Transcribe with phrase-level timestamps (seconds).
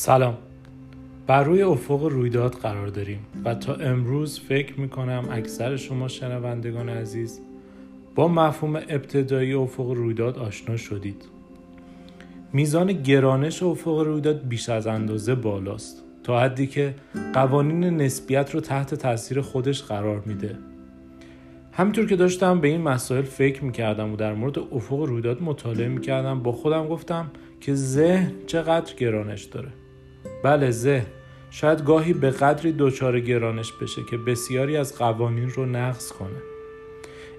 [0.00, 0.34] سلام.
[1.26, 7.40] بر روی افق رویداد قرار داریم و تا امروز فکر می‌کنم اکثر شما شنوندگان عزیز
[8.14, 11.24] با مفهوم ابتدایی افق رویداد آشنا شدید.
[12.52, 16.94] میزان گرانش افق رویداد بیش از اندازه بالاست تا حدی که
[17.34, 20.58] قوانین نسبیت رو تحت تاثیر خودش قرار میده.
[21.72, 26.42] همینطور که داشتم به این مسائل فکر می‌کردم و در مورد افق رویداد مطالعه می‌کردم
[26.42, 27.30] با خودم گفتم
[27.60, 29.68] که ذهن چقدر گرانش داره.
[30.42, 31.06] بله ذهن
[31.50, 36.42] شاید گاهی به قدری دچار گرانش بشه که بسیاری از قوانین رو نقض کنه.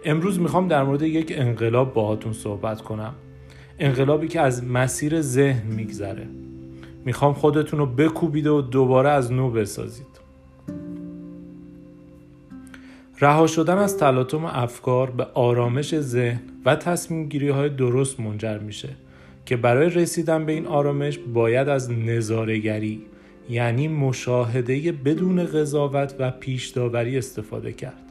[0.05, 3.13] امروز می‌خوام در مورد یک انقلاب باهاتون صحبت کنم.
[3.79, 6.27] انقلابی که از مسیر ذهن میگذره.
[7.05, 10.21] می‌خوام خودتون رو بکوبید و دوباره از نو بسازید.
[13.21, 18.89] رها شدن از تلاطم افکار به آرامش ذهن و تصمیم گیری های درست منجر میشه.
[19.45, 23.01] که برای رسیدن به این آرامش باید از نظارگری
[23.49, 28.03] یعنی مشاهده بدون قضاوت و پیش داوری استفاده کرد.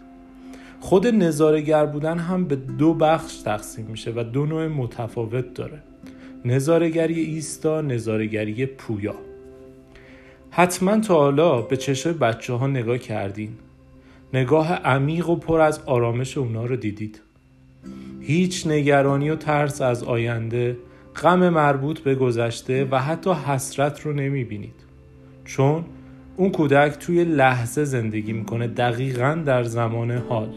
[0.81, 5.83] خود نظارگر بودن هم به دو بخش تقسیم میشه و دو نوع متفاوت داره.
[6.45, 9.14] نظارگری ایستا نظارگری پویا.
[10.51, 13.51] حتما تا حالا به چشم بچه ها نگاه کردین.
[14.34, 17.20] نگاه عمیق و پر از آرامش اونا رو دیدید.
[18.20, 20.77] هیچ نگرانی و ترس از آینده
[21.16, 24.75] غم مربوط به گذشته و حتی حسرت رو نمی بینید
[25.44, 25.84] چون
[26.36, 30.48] اون کودک توی لحظه زندگی می‌کنه دقیقا در زمان حال.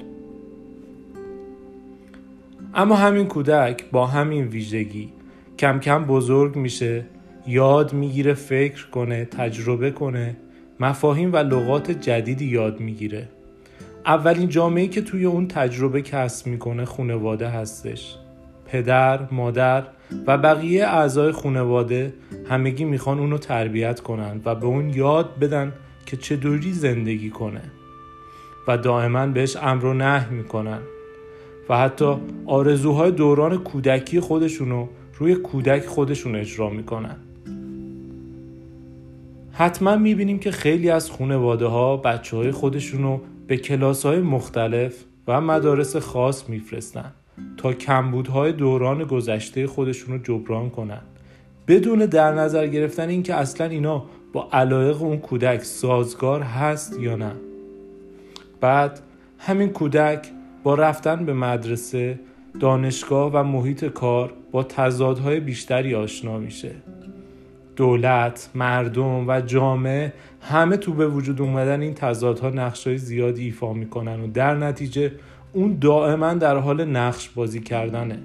[2.76, 5.10] اما همین کودک با همین ویژگی
[5.60, 7.06] کم کم بزرگ میشه
[7.48, 10.36] یاد می‌گیره فکر کنه تجربه کنه
[10.80, 13.28] مفاهیم و لغات جدیدی یاد می‌گیره.
[14.06, 18.16] اولین جامعه که توی اون تجربه کسب می‌کنه خونواده هستش.
[18.74, 19.84] پدر، مادر
[20.28, 22.14] و بقیه اعضای خونواده
[22.50, 25.74] همگی می‌خوان اونو تربیت کنن و به اون یاد بدن
[26.06, 27.62] که چطوری زندگی کنه.
[28.68, 30.80] و دائما بهش امر و نه می‌کنن.
[31.70, 37.16] و حتی آرزوهای دوران کودکی خودشونو روی کودک خودشون اجرا می‌کنن.
[39.52, 45.42] حتما می‌بینیم که خیلی از خونواده ها بچه های خودشونو به کلاس های مختلف و
[45.42, 47.12] مدارس خاص میفرستن.
[47.58, 51.02] تا کمبودهای دوران گذشته خودشون رو جبران کنن.
[51.68, 57.32] بدون در نظر گرفتن اینکه اصلا اینا با علایق اون کودک سازگار هست یا نه.
[58.62, 59.00] بعد
[59.40, 60.28] همین کودک
[60.64, 62.20] با رفتن به مدرسه
[62.60, 66.72] دانشگاه و محیط کار با تضادهای بیشتری آشنا میشه.
[67.76, 74.22] دولت، مردم و جامعه همه تو به وجود اومدن این تضادها نقشای زیادی ایفا می‌کنن
[74.22, 75.12] و در نتیجه
[75.54, 78.20] اون دائما در حال نقش بازی کردنه.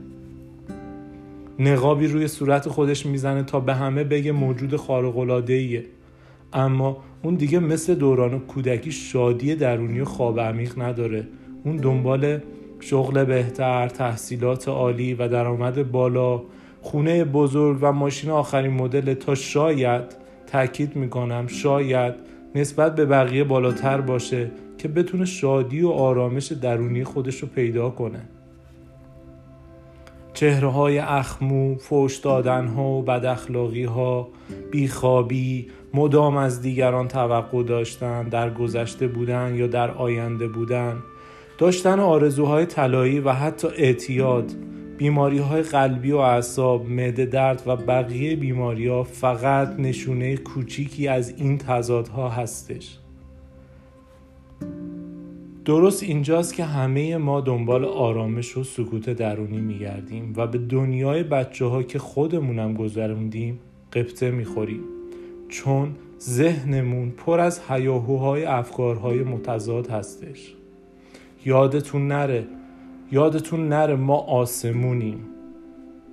[1.59, 5.17] نقابی روی صورت خودش می‌زنه تا به همه بگه موجود خارق
[6.53, 11.27] اما اون دیگه مثل دوران کودکی شادی درونی و خواب عمیق نداره.
[11.65, 12.39] اون دنبال
[12.81, 16.43] شغل بهتر، تحصیلات عالی و درآمد بالا،
[16.83, 20.03] خونه بزرگ و ماشین آخرین مدل تا شاید
[20.47, 22.15] تاکید می‌کنم شاید
[22.55, 28.21] نسبت به بقیه بالاتر باشه که بتونه شادی و آرامش درونی خودش رو پیدا کنه.
[30.35, 34.29] چهره های اخمو، فوش دادن ها و بد اخلاقی ها،
[34.71, 40.97] بیخوابی، مدام از دیگران توقع داشتن، در گذشته بودن یا در آینده بودن،
[41.59, 44.53] داشتن آرزوهای طلایی و حتی اعتیاد،
[44.99, 51.35] بیماری های قلبی و اعصاب، معده درد و بقیه بیماری ها فقط نشونه کوچیکی از
[51.37, 52.99] این تضادها هستش.
[55.65, 61.65] درست اینجاست که همه ما دنبال آرامش و سکوت درونی میگردیم و به دنیای بچه
[61.65, 63.59] ها که خودمونم گذروندیم
[63.93, 64.81] قبطه می‌خوریم
[65.49, 70.55] چون ذهنمون پر از هیاهوهای افکارهای متضاد هستش
[71.45, 72.47] یادتون نره
[73.11, 75.19] یادتون نره ما آسمونیم.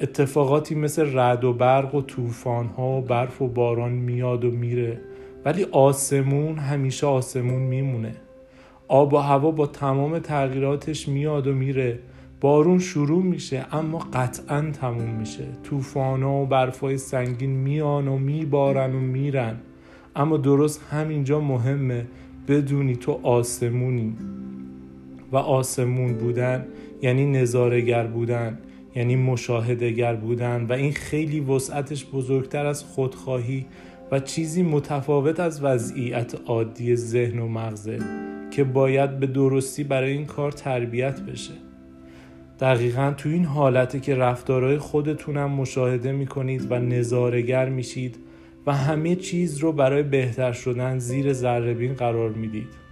[0.01, 5.01] اتفاقاتی مثل رد و برق و طوفان ها و برف و باران میاد و میره
[5.45, 8.15] ولی آسمون همیشه آسمون میمونه.
[8.87, 11.99] آب و هوا با تمام تغییراتش میاد و میره.
[12.41, 15.45] بارون شروع میشه اما قطعا تموم میشه.
[15.63, 19.55] طوفان و برفای سنگین میان و میبارن و میرن.
[20.15, 22.05] اما درست همینجا مهمه
[22.47, 24.15] بدونی تو آسمونی.
[25.35, 26.65] و آسمون بودن
[27.01, 28.57] یعنی نظارگر بودن
[28.95, 33.65] یعنی مشاهدگر بودن و این خیلی وسعتش بزرگتر از خودخواهی
[34.11, 37.99] و چیزی متفاوت از وضعیت عادی ذهن و مغزه
[38.51, 41.53] که باید به درستی برای این کار تربیت بشه.
[42.59, 48.17] دقیقا تو این حالته که رفتارهای خودتونم مشاهده می‌کنید و نظارگر میشید
[48.67, 52.84] و همه چیز رو برای بهتر شدن زیر ذره قرار می‌دید.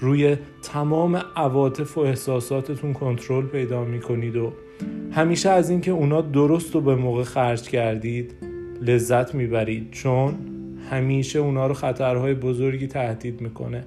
[0.00, 4.52] روی تمام عواطف و احساساتتون کنترل پیدا می‌کنید و
[5.12, 8.34] همیشه از اینکه اونا درست و به موقع خرج کردید
[8.82, 10.34] لذت می‌برید چون
[10.90, 13.84] همیشه اونا رو خطرهای بزرگی تهدید می‌کنه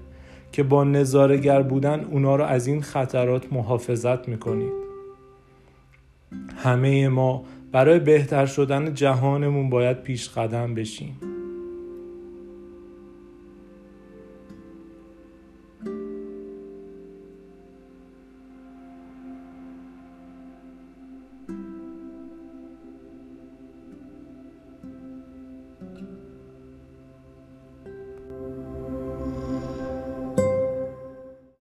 [0.51, 4.73] که با نظارگر بودن اونا رو از این خطرات محافظت می‌کنید.
[6.57, 11.30] همه ما برای بهتر شدن جهانمون باید پیش قدم بشیم.